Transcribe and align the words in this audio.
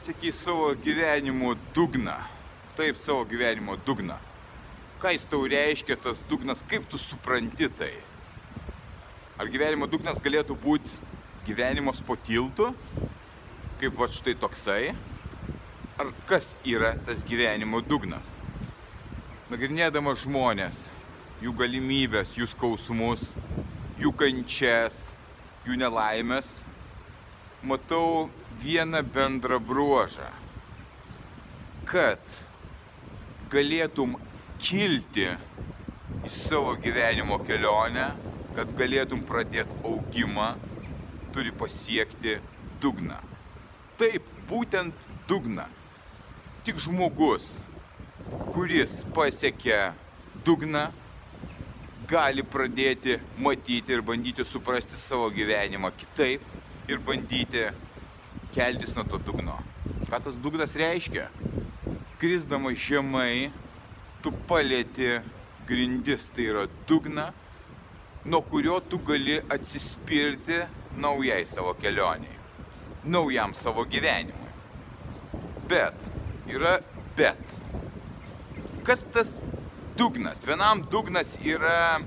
Pasiekiai 0.00 0.32
savo 0.32 0.74
gyvenimo 0.74 1.54
dugną? 1.74 2.14
Taip, 2.76 2.96
savo 2.96 3.24
gyvenimo 3.24 3.76
dugną. 3.76 4.14
Ką 4.96 5.12
jis 5.12 5.26
tau 5.28 5.44
reiškia 5.44 5.96
tas 6.00 6.22
dugnas, 6.24 6.62
kaip 6.64 6.86
tu 6.88 6.96
supranti 6.96 7.68
tai? 7.68 7.92
Ar 9.36 9.50
gyvenimo 9.52 9.84
dugnas 9.84 10.16
galėtų 10.24 10.56
būti 10.56 10.96
gyvenimas 11.44 12.00
po 12.00 12.16
tiltu, 12.16 12.70
kaip 13.76 14.00
va 14.00 14.08
štai 14.08 14.38
toksai? 14.40 14.96
Ar 16.00 16.14
kas 16.24 16.54
yra 16.64 16.94
tas 17.04 17.20
gyvenimo 17.20 17.84
dugnas? 17.84 18.38
Nagrinėdamas 19.52 20.24
žmonės, 20.24 20.86
jų 21.44 21.52
galimybės, 21.60 22.38
jų 22.40 22.48
skausmus, 22.56 23.34
jų 24.00 24.16
kančias, 24.16 25.10
jų 25.68 25.76
nelaimės, 25.84 26.62
matau 27.60 28.30
vieną 28.60 29.02
bendrą 29.02 29.58
bruožą. 29.58 30.28
Kad 31.88 32.20
galėtum 33.50 34.18
kilti 34.60 35.26
į 36.26 36.30
savo 36.30 36.76
gyvenimo 36.78 37.40
kelionę, 37.46 38.10
kad 38.56 38.70
galėtum 38.78 39.24
pradėti 39.26 39.80
augimą, 39.86 40.52
turi 41.34 41.52
pasiekti 41.56 42.36
dugną. 42.82 43.18
Taip, 43.98 44.26
būtent 44.50 44.94
dugną. 45.28 45.66
Tik 46.66 46.80
žmogus, 46.82 47.62
kuris 48.52 49.00
pasiekia 49.16 49.94
dugną, 50.44 50.90
gali 52.10 52.42
pradėti 52.42 53.20
matyti 53.38 53.94
ir 53.94 54.02
bandyti 54.02 54.44
suprasti 54.44 54.98
savo 54.98 55.28
gyvenimą 55.30 55.92
kitaip 55.96 56.90
ir 56.90 56.98
bandyti 57.06 57.68
keltis 58.54 58.94
nuo 58.96 59.04
to 59.04 59.18
dugno. 59.18 59.58
Ką 60.10 60.20
tas 60.24 60.38
dugnas 60.42 60.74
reiškia? 60.78 61.28
Krisdama 62.20 62.72
žemai, 62.76 63.50
tu 64.22 64.32
palėti 64.48 65.20
grindis, 65.68 66.28
tai 66.34 66.48
yra 66.50 66.66
dugna, 66.88 67.30
nuo 68.24 68.42
kurio 68.42 68.80
tu 68.80 68.98
gali 69.06 69.38
atsispirti 69.48 70.58
naujai 71.00 71.44
savo 71.46 71.72
kelioniai, 71.78 72.36
naujam 73.04 73.54
savo 73.54 73.86
gyvenimui. 73.88 74.50
Bet, 75.70 76.10
yra 76.50 76.80
bet. 77.16 77.54
Kas 78.84 79.06
tas 79.14 79.30
dugnas? 79.96 80.42
Vienam 80.44 80.82
dugnas 80.90 81.36
yra, 81.46 82.00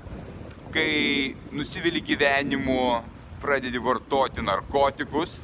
kai 0.74 1.34
nusivili 1.54 2.02
gyvenimu, 2.04 3.00
pradedi 3.40 3.80
vartoti 3.80 4.44
narkotikus 4.44 5.42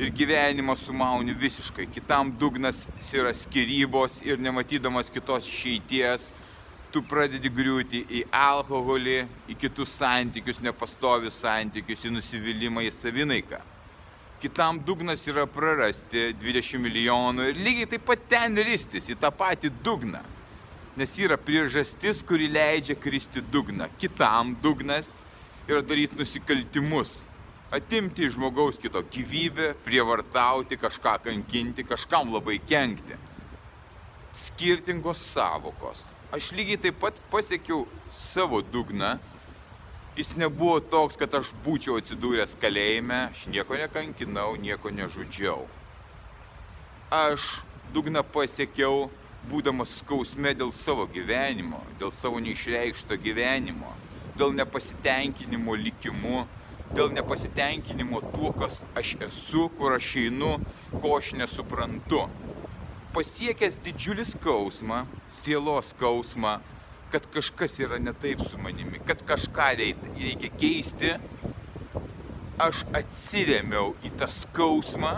ir 0.00 0.08
gyvenimą 0.08 0.76
sumauni 0.76 1.34
visiškai. 1.36 1.86
Kitam 1.92 2.32
dugnas 2.40 2.86
yra 3.12 3.34
skirybos 3.36 4.22
ir 4.24 4.40
nematydamas 4.40 5.10
kitos 5.12 5.48
išeities, 5.48 6.30
tu 6.90 7.02
pradedi 7.04 7.50
griūti 7.52 8.00
į 8.08 8.22
alkoholį, 8.34 9.18
į 9.52 9.56
kitus 9.60 9.92
santykius, 10.00 10.62
nepastovius 10.64 11.36
santykius, 11.44 12.06
į 12.08 12.14
nusivylimą, 12.16 12.86
į 12.88 12.94
savinaiką. 12.96 13.60
Kitam 14.40 14.80
dugnas 14.80 15.26
yra 15.28 15.44
prarasti 15.44 16.30
20 16.40 16.80
milijonų 16.80 17.50
ir 17.50 17.60
lygiai 17.60 17.90
taip 17.92 18.06
pat 18.08 18.22
ten 18.30 18.56
ristis 18.56 19.10
į 19.12 19.18
tą 19.20 19.28
patį 19.36 19.68
dugną. 19.84 20.22
Nes 20.96 21.12
yra 21.20 21.36
priežastis, 21.36 22.24
kuri 22.26 22.48
leidžia 22.48 22.96
kristi 22.96 23.44
dugną. 23.52 23.90
Kitam 24.00 24.56
dugnas 24.64 25.18
yra 25.68 25.84
daryti 25.84 26.16
nusikaltimus, 26.18 27.28
atimti 27.70 28.26
iš 28.26 28.34
žmogaus 28.34 28.78
kito 28.82 29.02
gyvybę, 29.02 29.74
prievartauti, 29.84 30.76
kažką 30.76 31.18
kankinti, 31.24 31.84
kažkam 31.86 32.32
labai 32.34 32.58
kenkti. 32.58 33.18
Skirtingos 34.34 35.22
savokos. 35.22 36.02
Aš 36.34 36.52
lygiai 36.54 36.78
taip 36.78 37.00
pat 37.02 37.18
pasiekiau 37.30 37.86
savo 38.10 38.62
dugną. 38.62 39.18
Jis 40.18 40.34
nebuvo 40.36 40.80
toks, 40.82 41.16
kad 41.16 41.34
aš 41.34 41.52
būčiau 41.64 41.96
atsidūręs 42.00 42.56
kalėjime, 42.60 43.30
aš 43.30 43.46
nieko 43.50 43.78
nekankinau, 43.78 44.56
nieko 44.58 44.90
nežudžiau. 44.90 45.64
Aš 47.10 47.62
dugną 47.94 48.22
pasiekiau, 48.26 49.08
būdamas 49.50 50.00
skausme 50.02 50.52
dėl 50.54 50.74
savo 50.76 51.06
gyvenimo, 51.10 51.80
dėl 51.98 52.12
savo 52.12 52.42
neišreikšto 52.42 53.16
gyvenimo, 53.22 53.94
dėl 54.36 54.52
nepasitenkinimo 54.58 55.78
likimu, 55.78 56.44
dėl 56.94 57.12
nepasitenkinimo 57.14 58.20
tuo, 58.32 58.52
kas 58.56 58.80
aš 58.98 59.14
esu, 59.26 59.68
kur 59.78 59.94
aš 59.96 60.10
einu, 60.24 60.56
ko 60.98 61.16
aš 61.18 61.34
nesuprantu. 61.38 62.24
Pasiekęs 63.14 63.80
didžiulį 63.84 64.26
skausmą, 64.32 65.04
sielos 65.30 65.94
skausmą, 65.94 66.58
kad 67.10 67.26
kažkas 67.34 67.78
yra 67.82 67.98
ne 67.98 68.14
taip 68.22 68.42
su 68.46 68.58
manimi, 68.58 69.02
kad 69.06 69.22
kažką 69.26 69.72
reikia 69.80 70.50
keisti, 70.60 71.16
aš 72.60 72.84
atsiremiau 72.94 73.94
į 74.06 74.12
tą 74.20 74.28
skausmą, 74.30 75.16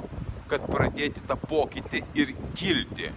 kad 0.52 0.64
pradėti 0.68 1.24
tą 1.28 1.36
pokytį 1.48 2.04
ir 2.16 2.32
kilti 2.56 3.10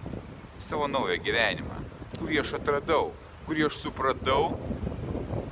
savo 0.62 0.88
naują 0.88 1.18
gyvenimą, 1.24 1.80
kurį 2.16 2.40
aš 2.42 2.56
atradau, 2.58 3.12
kurį 3.46 3.68
aš 3.68 3.80
supratau 3.84 4.56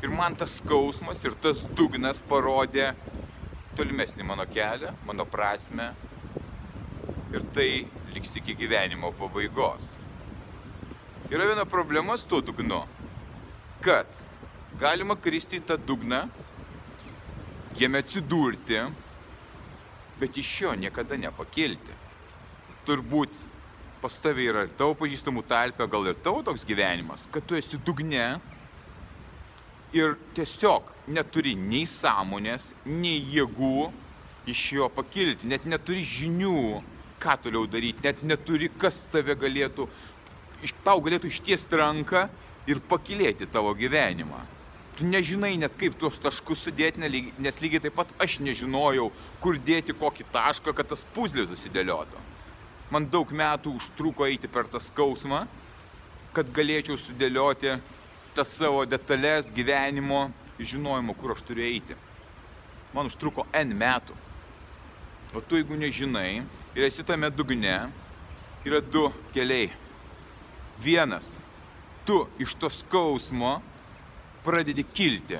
Ir 0.05 0.11
man 0.13 0.35
tas 0.37 0.59
skausmas 0.61 1.23
ir 1.25 1.33
tas 1.41 1.63
dugnas 1.73 2.19
parodė 2.29 2.91
tolimesnį 3.79 4.27
mano 4.29 4.45
kelią, 4.45 4.91
mano 5.09 5.25
prasme. 5.25 5.87
Ir 7.33 7.47
tai 7.57 7.69
liks 8.13 8.37
iki 8.37 8.53
gyvenimo 8.59 9.15
pabaigos. 9.17 9.95
Yra 11.33 11.49
viena 11.49 11.65
problema 11.65 12.19
su 12.21 12.29
tuo 12.29 12.43
dugnu, 12.45 12.83
kad 13.81 14.21
galima 14.77 15.17
kristi 15.17 15.57
į 15.57 15.65
tą 15.73 15.81
dugną, 15.81 16.21
jame 17.81 18.05
atsidurti, 18.05 18.85
bet 20.21 20.37
iš 20.37 20.55
jo 20.67 20.79
niekada 20.85 21.17
nepakilti. 21.17 21.97
Turbūt 22.85 23.41
pas 24.05 24.21
tavai 24.21 24.51
yra 24.53 24.69
ir 24.69 24.77
tavo 24.77 24.93
pažįstamų 25.01 25.49
talpė, 25.49 25.89
gal 25.89 26.13
ir 26.13 26.21
tavo 26.21 26.45
toks 26.45 26.69
gyvenimas, 26.69 27.25
kad 27.33 27.49
tu 27.49 27.57
esi 27.57 27.81
dugne 27.81 28.35
tiesiog 30.37 30.91
neturi 31.15 31.55
nei 31.59 31.85
sąmonės, 31.89 32.73
nei 32.87 33.21
jėgų 33.35 33.91
iš 34.51 34.65
jo 34.79 34.89
pakilti, 34.93 35.49
net 35.49 35.65
neturi 35.69 36.05
žinių, 36.05 36.81
ką 37.23 37.37
toliau 37.45 37.69
daryti, 37.71 38.05
net 38.05 38.23
neturi, 38.27 38.69
kas 38.69 39.05
tave 39.13 39.37
galėtų, 39.41 39.87
tau 40.85 40.99
galėtų 41.05 41.31
ištiesti 41.33 41.81
ranką 41.81 42.27
ir 42.69 42.83
pakilėti 42.89 43.49
tavo 43.53 43.73
gyvenimą. 43.77 44.43
Tu 44.95 45.09
nežinai 45.09 45.57
net 45.59 45.75
kaip 45.75 45.97
tuos 45.99 46.21
taškus 46.23 46.69
sudėti, 46.69 47.03
nes 47.03 47.57
lygiai 47.63 47.83
taip 47.83 47.97
pat 47.99 48.13
aš 48.23 48.39
nežinojau, 48.45 49.09
kur 49.43 49.59
dėti 49.59 49.97
kokį 49.99 50.29
tašką, 50.35 50.75
kad 50.77 50.93
tas 50.93 51.03
puzlė 51.17 51.49
susidėliotų. 51.51 52.21
Man 52.95 53.09
daug 53.11 53.33
metų 53.35 53.73
užtruko 53.75 54.29
eiti 54.29 54.47
per 54.47 54.69
tą 54.71 54.79
skausmą, 54.79 55.47
kad 56.37 56.51
galėčiau 56.55 56.99
sudėlioti 57.01 57.79
tas 58.35 58.51
savo 58.51 58.83
detalės 58.89 59.49
gyvenimo, 59.55 60.27
žinojimo, 60.59 61.15
kur 61.19 61.35
aš 61.35 61.43
turiu 61.47 61.65
eiti. 61.67 61.97
Man 62.95 63.07
užtruko 63.11 63.47
N 63.55 63.75
metų. 63.79 64.17
O 65.35 65.43
tu 65.43 65.59
jeigu 65.59 65.79
nežinai 65.79 66.43
ir 66.75 66.87
esi 66.87 67.03
tame 67.07 67.31
dugne, 67.31 67.79
yra 68.67 68.81
du 68.83 69.09
keliai. 69.35 69.71
Vienas, 70.83 71.37
tu 72.07 72.25
iš 72.43 72.55
to 72.59 72.71
skausmo 72.71 73.57
pradedi 74.47 74.85
kilti. 74.87 75.39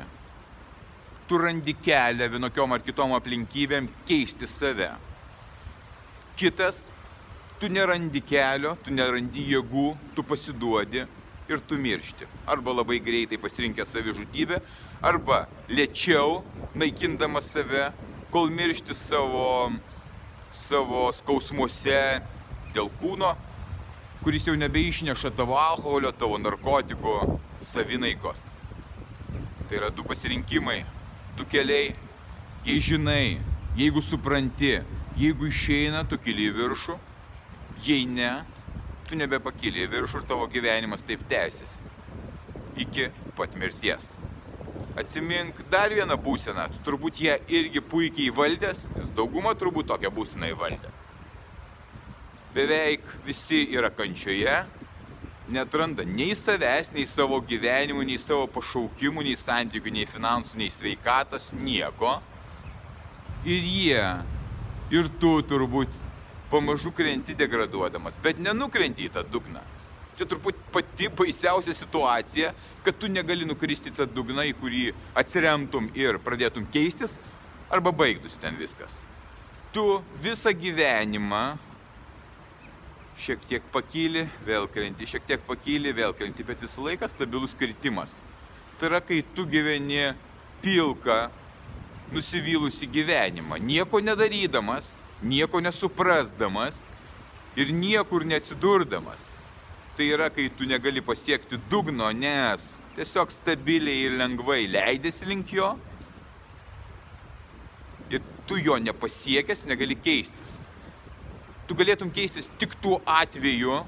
Tu 1.27 1.39
randi 1.41 1.75
kelią 1.75 2.29
vienokiom 2.31 2.75
ar 2.77 2.83
kitom 2.85 3.15
aplinkybėm 3.17 3.89
keisti 4.07 4.47
save. 4.51 4.91
Kitas, 6.39 6.89
tu 7.59 7.71
nerandi 7.71 8.23
kelio, 8.23 8.75
tu 8.85 8.95
nerandi 8.95 9.47
jėgų, 9.55 9.87
tu 10.15 10.27
pasiduodi 10.27 11.07
ir 11.49 11.61
tu 11.69 11.79
miršti. 11.79 12.27
Arba 12.47 12.73
labai 12.73 13.01
greitai 13.01 13.39
pasirinkęs 13.41 13.93
savižudybę, 13.95 14.61
arba 15.03 15.45
lėčiau, 15.69 16.43
naikindamas 16.75 17.51
save, 17.53 17.91
kol 18.33 18.51
miršti 18.51 18.97
savo, 18.97 19.73
savo 20.51 21.11
skausmuose 21.15 22.01
dėl 22.75 22.91
kūno, 23.01 23.35
kuris 24.25 24.49
jau 24.49 24.57
nebeišneša 24.57 25.35
tavo 25.37 25.59
alkoholio, 25.61 26.13
tavo 26.17 26.41
narkotikų, 26.41 27.39
savinaikos. 27.65 28.47
Tai 29.69 29.81
yra 29.81 29.91
du 29.93 30.05
pasirinkimai, 30.07 30.83
du 31.37 31.47
keliai. 31.49 31.93
Jei 32.65 32.81
žinai, 32.81 33.41
jeigu 33.77 34.01
supranti, 34.01 34.79
jeigu 35.21 35.51
išeina, 35.51 36.07
tu 36.09 36.17
kili 36.17 36.49
į 36.49 36.55
viršų, 36.57 36.95
jei 37.85 38.07
ne, 38.09 38.31
tu 39.09 39.19
nebepakyli 39.19 39.85
į 39.85 39.91
viršų 39.93 40.23
ir 40.23 40.29
tavo 40.29 40.47
gyvenimas 40.51 41.05
taip 41.07 41.25
tęsiasi. 41.31 41.81
Iki 42.85 43.11
pat 43.39 43.57
mirties. 43.59 44.11
Atsimink 44.99 45.59
dar 45.71 45.91
vieną 45.91 46.15
būseną, 46.23 46.69
tu 46.71 46.81
turbūt 46.87 47.19
ją 47.23 47.35
irgi 47.51 47.83
puikiai 47.83 48.29
įvaldęs, 48.31 48.87
nes 48.95 49.11
dauguma 49.17 49.55
turbūt 49.59 49.89
tokią 49.91 50.11
būseną 50.15 50.53
įvaldė. 50.53 50.93
Beveik 52.55 53.07
visi 53.27 53.65
yra 53.75 53.91
kančioje, 53.91 54.61
netranda 55.51 56.05
nei 56.07 56.37
savęs, 56.39 56.93
nei 56.95 57.09
savo 57.11 57.41
gyvenimų, 57.43 58.05
nei 58.07 58.21
savo 58.23 58.47
pašaukimų, 58.55 59.27
nei 59.27 59.35
santykių, 59.39 59.93
nei 59.99 60.07
finansų, 60.09 60.61
nei 60.63 60.71
sveikatos, 60.71 61.51
nieko. 61.59 62.17
Ir 63.45 63.67
jie, 63.67 64.05
ir 64.95 65.11
tu 65.21 65.37
turbūt 65.45 65.91
pamažu 66.55 66.93
krenti 66.95 67.35
degraduodamas, 67.35 68.15
bet 68.23 68.39
nenukrenti 68.39 69.09
į 69.09 69.15
tą 69.17 69.25
dugną. 69.27 69.63
Čia 70.15 70.29
turbūt 70.31 70.59
pati 70.71 71.09
baisiausia 71.11 71.75
situacija, 71.75 72.53
kad 72.87 72.99
tu 73.01 73.11
negali 73.11 73.47
nukristi 73.49 73.91
tą 73.91 74.07
dugną, 74.07 74.45
į 74.47 74.55
kurį 74.61 74.85
atsiremtum 75.19 75.91
ir 75.99 76.21
pradėtum 76.23 76.69
keistis, 76.71 77.17
arba 77.75 77.91
baigtųsi 77.91 78.39
ten 78.39 78.55
viskas. 78.61 79.01
Tu 79.75 79.83
visą 80.23 80.55
gyvenimą 80.55 81.43
šiek 83.19 83.43
tiek 83.51 83.67
pakyli, 83.75 84.29
vėl 84.47 84.69
krenti, 84.71 85.09
šiek 85.11 85.27
tiek 85.27 85.43
pakyli, 85.49 85.91
vėl 85.95 86.15
krenti, 86.15 86.47
bet 86.47 86.63
visą 86.63 86.87
laiką 86.87 87.11
stabilus 87.11 87.55
kritimas. 87.59 88.21
Tai 88.79 88.93
yra, 88.93 89.01
kai 89.03 89.25
tu 89.35 89.47
gyveni 89.51 90.13
pilką, 90.63 91.25
nusivylusi 92.15 92.87
gyvenimą, 92.91 93.59
nieko 93.59 93.99
nedarydamas, 94.03 94.95
nieko 95.25 95.63
nesuprasdamas 95.65 96.83
ir 97.57 97.73
niekur 97.73 98.27
neatsidurdamas 98.29 99.33
tai 99.97 100.11
yra, 100.11 100.31
kai 100.31 100.49
tu 100.51 100.67
negali 100.67 101.01
pasiekti 101.03 101.59
dugno, 101.71 102.11
nes 102.11 102.81
tiesiog 102.97 103.31
stabiliai 103.31 104.09
ir 104.09 104.17
lengvai 104.19 104.65
leidėsi 104.67 105.29
link 105.29 105.53
jo 105.55 105.75
ir 108.11 108.23
tu 108.49 108.59
jo 108.59 108.77
nepasiekęs 108.83 109.65
negali 109.71 109.97
keistis. 109.97 110.59
Tu 111.69 111.77
galėtum 111.79 112.11
keistis 112.13 112.51
tik 112.61 112.75
tuo 112.83 112.99
atveju, 113.09 113.79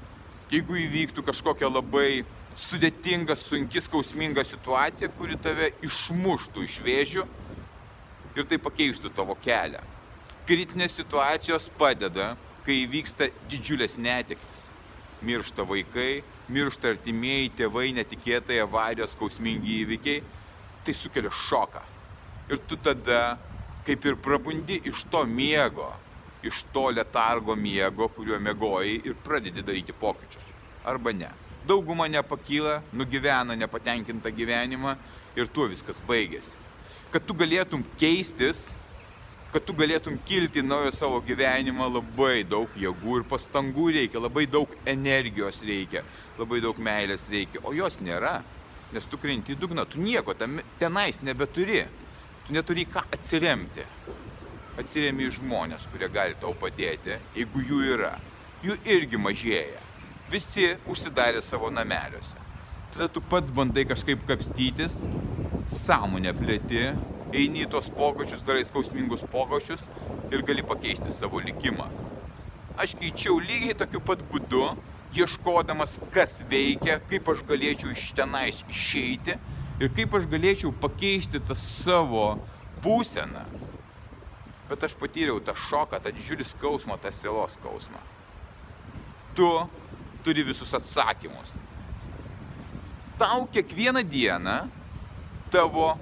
jeigu 0.51 0.79
įvyktų 0.87 1.25
kažkokia 1.27 1.69
labai 1.69 2.23
sudėtinga, 2.57 3.35
sunki, 3.37 3.83
skausminga 3.83 4.47
situacija, 4.47 5.11
kuri 5.19 5.37
tave 5.43 5.73
išmuštų 5.85 6.65
iš 6.65 6.79
vėžių 6.87 7.27
ir 8.37 8.47
tai 8.47 8.57
pakeistų 8.63 9.11
tavo 9.13 9.35
kelią. 9.43 9.83
Kritinės 10.47 10.95
situacijos 10.95 11.67
padeda, 11.77 12.35
kai 12.63 12.85
vyksta 12.87 13.27
didžiulės 13.51 13.97
netektis 13.99 14.67
miršta 15.21 15.65
vaikai, 15.67 16.21
miršta 16.51 16.93
artimieji, 16.93 17.51
tėvai, 17.57 17.89
netikėtai 17.97 18.59
avarijos, 18.63 19.15
skausmingi 19.15 19.81
įvykiai, 19.83 20.23
tai 20.85 20.95
sukelia 20.95 21.31
šoką. 21.33 21.81
Ir 22.51 22.61
tu 22.69 22.77
tada 22.79 23.37
kaip 23.87 24.05
ir 24.05 24.17
prabundi 24.19 24.79
iš 24.87 25.05
to 25.11 25.23
miego, 25.27 25.89
iš 26.43 26.63
to 26.73 26.87
letargo 26.93 27.55
miego, 27.55 28.07
kuriuo 28.15 28.39
mėgoji 28.39 29.01
ir 29.07 29.17
pradedi 29.25 29.63
daryti 29.65 29.95
pokyčius. 29.95 30.47
Arba 30.87 31.11
ne. 31.11 31.31
Dauguma 31.67 32.07
nepakyla, 32.07 32.81
nugyvena 32.95 33.55
nepatenkintą 33.59 34.31
gyvenimą 34.31 34.95
ir 35.35 35.49
tuo 35.51 35.67
viskas 35.67 35.99
baigėsi. 36.07 36.55
Kad 37.11 37.25
tu 37.27 37.35
galėtum 37.35 37.83
keistis, 37.99 38.67
kad 39.53 39.63
tu 39.63 39.73
galėtum 39.77 40.17
kilti 40.27 40.61
naujo 40.63 40.91
savo 40.95 41.21
gyvenimą, 41.23 41.87
labai 41.97 42.43
daug 42.47 42.73
jėgų 42.77 43.21
ir 43.21 43.25
pastangų 43.31 43.87
reikia, 43.95 44.21
labai 44.21 44.45
daug 44.51 44.73
energijos 44.85 45.61
reikia, 45.67 46.03
labai 46.39 46.59
daug 46.63 46.79
meilės 46.83 47.27
reikia, 47.31 47.63
o 47.63 47.73
jos 47.75 48.01
nėra, 48.03 48.41
nes 48.93 49.07
tu 49.07 49.19
krenti 49.19 49.55
į 49.55 49.59
dugną, 49.61 49.87
tu 49.87 50.01
nieko 50.03 50.35
tam, 50.37 50.59
tenais 50.79 51.21
nebeturi, 51.23 51.85
tu 52.47 52.55
neturi 52.55 52.87
ką 52.91 53.05
atsiremti. 53.15 53.87
Atsiremi 54.77 55.25
į 55.25 55.33
žmonės, 55.39 55.87
kurie 55.89 56.09
gali 56.13 56.35
tau 56.37 56.53
padėti, 56.53 57.15
jeigu 57.35 57.63
jų 57.65 57.79
yra. 57.95 58.13
Jų 58.65 58.75
irgi 58.89 59.17
mažėja. 59.21 59.81
Visi 60.29 60.73
užsidarė 60.89 61.41
savo 61.41 61.69
nameliuose. 61.73 62.37
Tada 62.93 63.07
tu 63.09 63.21
pats 63.21 63.49
bandai 63.53 63.85
kažkaip 63.89 64.21
kapstytis, 64.27 64.99
sąmonę 65.71 66.33
plėti, 66.37 66.91
eini 67.33 67.65
į 67.65 67.71
tos 67.71 67.89
pokyčius, 67.93 68.43
darai 68.47 68.65
skausmingus 68.67 69.23
pokyčius 69.31 69.87
ir 70.31 70.43
gali 70.47 70.63
pakeisti 70.65 71.11
savo 71.11 71.41
likimą. 71.43 71.87
Aš 72.77 72.93
keičiau 72.99 73.39
lygiai 73.41 73.75
tokiu 73.77 74.01
pat 74.05 74.21
būdu, 74.31 74.63
ieškodamas, 75.17 75.97
kas 76.13 76.41
veikia, 76.49 76.99
kaip 77.09 77.29
aš 77.31 77.43
galėčiau 77.47 77.93
iš 77.93 78.11
tenais 78.17 78.61
išeiti 78.69 79.37
ir 79.81 79.93
kaip 79.95 80.13
aš 80.17 80.27
galėčiau 80.29 80.73
pakeisti 80.81 81.41
tą 81.41 81.57
savo 81.57 82.37
būseną. 82.83 83.45
Bet 84.67 84.83
aš 84.83 84.97
patyriau 84.99 85.39
tą 85.39 85.55
šoką, 85.55 86.01
tą 86.03 86.11
didžiulį 86.11 86.45
skausmą, 86.47 86.97
tą 86.99 87.13
sielos 87.15 87.55
skausmą. 87.55 88.01
Tu 89.37 89.47
turi 90.25 90.43
visus 90.43 90.73
atsakymus. 90.75 91.53
Tau 93.17 93.47
kiekvieną 93.49 94.03
dieną 94.03 94.57
tavo 95.49 95.95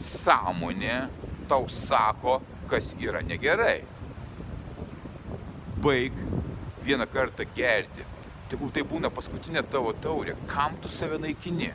sąmonė 0.00 1.08
tau 1.48 1.68
sako, 1.68 2.40
kas 2.70 2.94
yra 3.00 3.22
negerai. 3.26 3.82
Baig 5.80 6.16
vieną 6.84 7.06
kartą 7.10 7.44
gerti. 7.56 8.06
Tegul 8.50 8.72
tai 8.74 8.82
būna 8.86 9.10
paskutinė 9.14 9.62
tavo 9.70 9.92
taurė. 9.92 10.34
Kam 10.50 10.76
tu 10.82 10.90
save 10.90 11.20
naikini? 11.22 11.70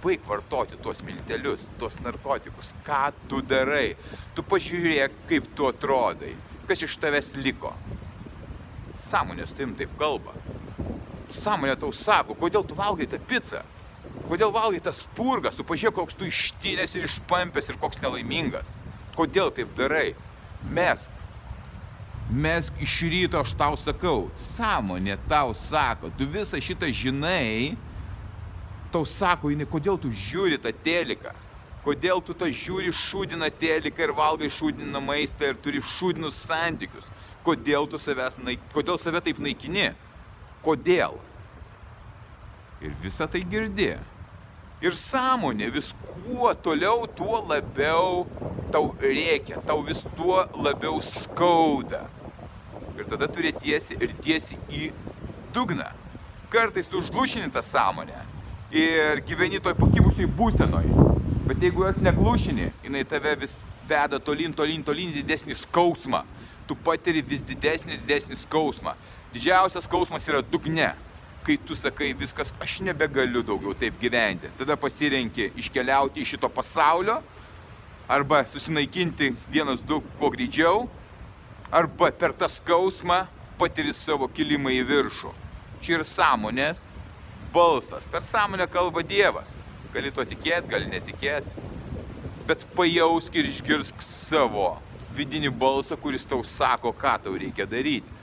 Baig 0.00 0.22
vartoti 0.26 0.78
tuos 0.80 1.02
miltelius, 1.04 1.68
tuos 1.78 1.98
narkotikus. 2.04 2.72
Ką 2.86 3.10
tu 3.28 3.42
darai? 3.42 3.96
Tu 4.34 4.44
pažiūrėk, 4.46 5.16
kaip 5.28 5.50
tu 5.56 5.68
atrodai. 5.68 6.36
Kas 6.68 6.84
iš 6.86 6.96
tavęs 7.02 7.34
liko? 7.42 7.74
Sąmonės 9.00 9.52
tim 9.56 9.74
taip 9.76 9.92
kalba. 9.98 10.36
Sąmonė 11.34 11.76
tau 11.80 11.92
sako, 11.94 12.36
kodėl 12.38 12.64
tu 12.66 12.78
valgai 12.78 13.08
tą 13.10 13.20
pizzą? 13.28 13.64
Kodėl 14.30 14.52
valgai 14.54 14.78
tas 14.78 15.00
purgas, 15.16 15.56
tu 15.58 15.64
pažiūrėk, 15.66 15.96
koks 15.96 16.14
tu 16.14 16.28
ištinės 16.28 16.94
ir 16.94 17.08
išpampęs 17.08 17.72
ir 17.72 17.78
koks 17.82 17.98
nelaimingas. 17.98 18.68
Kodėl 19.16 19.50
taip 19.54 19.72
darai? 19.74 20.12
Mesk. 20.70 21.10
Mesk 22.30 22.76
iš 22.78 22.94
ryto, 23.10 23.40
aš 23.42 23.56
tau 23.58 23.74
sakau. 23.74 24.28
Sąmonė 24.38 25.16
tau 25.28 25.50
sako, 25.58 26.12
tu 26.14 26.28
visą 26.30 26.60
šitą 26.62 26.92
žinai. 26.94 27.74
Tau 28.94 29.02
sako, 29.06 29.50
jinai, 29.50 29.66
kodėl 29.70 29.98
tu 29.98 30.12
žiūri 30.14 30.60
tą 30.62 30.70
teliką. 30.84 31.34
Kodėl 31.82 32.22
tu 32.22 32.36
tą 32.36 32.46
žiūri 32.54 32.92
šūdiną 32.94 33.48
teliką 33.58 34.04
ir 34.04 34.14
valgai 34.14 34.50
šūdiną 34.52 35.00
maistą 35.02 35.50
ir 35.50 35.58
turi 35.64 35.82
šūdinus 35.82 36.38
santykius. 36.44 37.10
Kodėl 37.42 37.90
tu 37.90 37.98
savęs, 37.98 38.38
naik... 38.44 38.62
kodėl 38.76 39.00
save 39.00 39.24
taip 39.26 39.42
naikini? 39.42 39.88
Kodėl? 40.62 41.18
Ir 42.84 42.94
visą 43.02 43.26
tai 43.26 43.42
girdi. 43.42 43.94
Ir 44.80 44.94
sąmonė 44.96 45.66
vis 45.74 45.90
kuo 46.08 46.54
toliau, 46.56 47.04
tuo 47.12 47.42
labiau 47.44 48.22
tau 48.72 48.94
reikia, 48.96 49.58
tau 49.68 49.82
vis 49.84 50.00
tuo 50.16 50.38
labiau 50.56 51.02
skauda. 51.04 52.06
Ir 52.96 53.04
tada 53.10 53.28
turi 53.28 53.52
tiesi 53.52 53.98
ir 54.00 54.14
tiesi 54.24 54.56
į 54.72 54.88
dugną. 55.52 55.90
Kartais 56.48 56.88
tu 56.88 56.96
užglušini 56.96 57.52
tą 57.52 57.60
sąmonę 57.62 58.24
ir 58.72 59.20
gyveni 59.28 59.60
toj 59.60 59.76
pakibusiai 59.82 60.30
būsenoj. 60.40 60.88
Bet 61.50 61.60
jeigu 61.60 61.84
jos 61.84 62.00
neglušini, 62.00 62.70
jinai 62.86 63.04
tave 63.04 63.36
vis 63.42 63.58
veda 63.90 64.16
tolin, 64.22 64.56
tolin, 64.56 64.80
tolin 64.86 65.12
didesnį 65.12 65.58
skausmą. 65.60 66.24
Tu 66.64 66.78
patiri 66.88 67.20
vis 67.26 67.44
didesnį, 67.44 68.00
didesnį 68.00 68.40
skausmą. 68.46 68.96
Didžiausias 69.34 69.84
skausmas 69.84 70.24
yra 70.30 70.40
dugne 70.40 70.94
kai 71.46 71.56
tu 71.56 71.74
sakai 71.76 72.12
viskas, 72.16 72.52
aš 72.60 72.80
nebegaliu 72.84 73.42
daugiau 73.46 73.74
taip 73.74 73.96
gyventi. 74.00 74.50
Tada 74.58 74.76
pasirenki 74.76 75.50
iškeliauti 75.60 76.22
iš 76.22 76.34
šito 76.34 76.48
pasaulio, 76.52 77.20
arba 78.08 78.42
susinaikinti 78.48 79.32
vienas 79.50 79.82
du 79.86 80.00
kuo 80.18 80.30
greičiau, 80.34 80.88
arba 81.72 82.10
per 82.12 82.34
tą 82.36 82.48
skausmą 82.50 83.24
patiri 83.60 83.94
savo 83.94 84.28
kilimą 84.28 84.72
į 84.80 84.84
viršų. 84.88 85.32
Čia 85.80 85.98
ir 85.98 86.04
sąmonės 86.04 86.88
balsas. 87.54 88.08
Per 88.10 88.22
sąmonę 88.24 88.66
kalba 88.68 89.02
Dievas. 89.02 89.56
Gali 89.94 90.12
to 90.12 90.24
tikėti, 90.24 90.70
gali 90.70 90.90
netikėti. 90.90 91.68
Bet 92.46 92.66
pajausk 92.76 93.36
ir 93.38 93.48
išgirsk 93.48 94.02
savo 94.02 94.74
vidinį 95.16 95.50
balsą, 95.54 95.96
kuris 95.98 96.26
tau 96.28 96.42
sako, 96.46 96.92
ką 96.92 97.16
tau 97.24 97.36
reikia 97.38 97.66
daryti. 97.66 98.18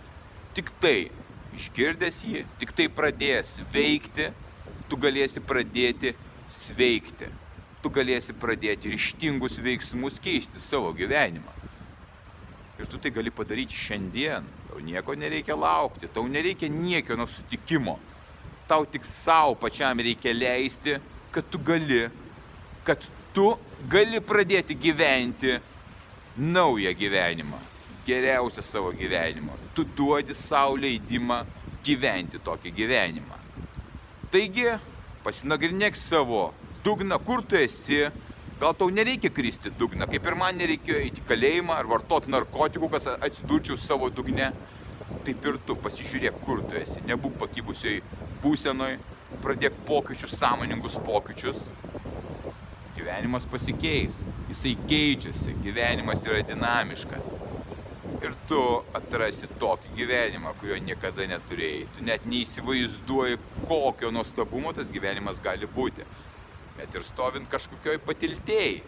Tik 0.56 0.72
tai 0.82 1.10
išgirdęs 1.58 2.22
jį, 2.24 2.46
tik 2.62 2.72
tai 2.78 2.88
pradėjęs 2.94 3.58
veikti, 3.74 4.32
tu 4.90 5.00
galėsi 5.00 5.44
pradėti 5.44 6.14
sveikti. 6.48 7.30
Tu 7.84 7.92
galėsi 7.94 8.34
pradėti 8.34 8.90
ryštingus 8.90 9.60
veiksmus 9.62 10.18
keisti 10.24 10.60
savo 10.60 10.90
gyvenimą. 10.98 11.54
Ir 12.78 12.90
tu 12.90 12.98
tai 13.02 13.12
gali 13.14 13.32
padaryti 13.34 13.78
šiandien. 13.78 14.46
Tau 14.68 14.82
nieko 14.84 15.16
nereikia 15.18 15.56
laukti, 15.58 16.10
tau 16.14 16.26
nereikia 16.30 16.70
niekieno 16.74 17.28
sutikimo. 17.30 17.98
Tau 18.68 18.86
tik 18.86 19.06
savo 19.08 19.56
pačiam 19.56 20.02
reikia 20.04 20.34
leisti, 20.36 20.98
kad 21.32 21.48
tu 21.50 21.62
gali, 21.64 22.08
kad 22.86 23.06
tu 23.34 23.54
gali 23.90 24.20
pradėti 24.22 24.76
gyventi 24.78 25.58
naują 26.38 26.94
gyvenimą. 26.98 27.62
Geriausią 28.08 28.62
savo 28.62 28.92
gyvenimą. 28.92 29.54
Tu 29.76 29.84
duodi 29.84 30.36
savo 30.36 30.78
leidimą 30.80 31.42
gyventi 31.84 32.40
tokį 32.40 32.72
gyvenimą. 32.78 33.40
Taigi, 34.32 34.70
pasinagrinėk 35.26 35.98
savo 36.00 36.54
dugną, 36.86 37.20
kur 37.20 37.44
tu 37.44 37.60
esi. 37.60 38.06
Gal 38.62 38.74
tau 38.74 38.88
nereikia 38.90 39.30
kristi 39.30 39.70
dugną, 39.80 40.08
kaip 40.10 40.26
ir 40.26 40.38
man 40.40 40.56
nereikėjo 40.58 41.02
eiti 41.04 41.22
į 41.22 41.28
kalėjimą 41.30 41.76
ar 41.78 41.90
vartoti 41.92 42.32
narkotikų, 42.34 42.90
kad 42.96 43.10
atsidurčiau 43.28 43.78
savo 43.78 44.10
dugne. 44.10 44.50
Taip 45.28 45.46
ir 45.46 45.60
tu 45.68 45.76
pasižiūrėk, 45.84 46.40
kur 46.48 46.64
tu 46.64 46.80
esi. 46.80 47.04
Nebūk 47.12 47.36
pakybusioj 47.44 48.00
būsenoj, 48.42 48.96
pradėk 49.44 49.78
pokyčius, 49.86 50.40
sąmoningus 50.40 50.96
pokyčius. 51.06 51.68
Gyvenimas 52.96 53.46
pasikeis, 53.52 54.24
jisai 54.50 54.74
keičiasi, 54.90 55.54
gyvenimas 55.62 56.26
yra 56.26 56.42
dinamiškas 56.48 57.36
ir 58.24 58.34
tu 58.50 58.60
atrasi 58.98 59.50
tokį 59.62 59.94
gyvenimą, 59.98 60.54
kurio 60.62 60.78
niekada 60.82 61.28
neturėjai. 61.30 61.86
Tu 61.96 62.06
net 62.08 62.26
neįsivaizduoji, 62.30 63.40
kokio 63.70 64.12
nuostabumo 64.14 64.74
tas 64.78 64.92
gyvenimas 64.94 65.42
gali 65.44 65.70
būti. 65.78 66.06
Net 66.78 66.94
ir 66.94 67.06
stovint 67.06 67.50
kažkokioj 67.50 68.00
patiltėjai, 68.06 68.82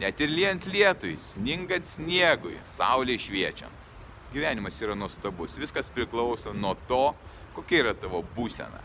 net 0.00 0.20
ir 0.20 0.32
liejant 0.32 0.68
lietui, 0.68 1.16
sningant 1.20 1.88
sniegui, 1.88 2.56
saulė 2.72 3.18
šviečiant. 3.20 3.90
Gyvenimas 4.32 4.80
yra 4.80 4.96
nuostabus, 4.96 5.58
viskas 5.60 5.90
priklauso 5.92 6.54
nuo 6.56 6.72
to, 6.88 7.04
kokia 7.56 7.82
yra 7.84 7.92
tavo 7.96 8.22
būsena. 8.36 8.80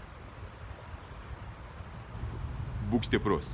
Būk 2.92 3.08
stiprus. 3.08 3.54